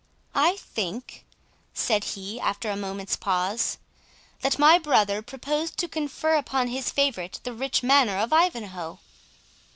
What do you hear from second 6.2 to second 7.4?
upon his favourite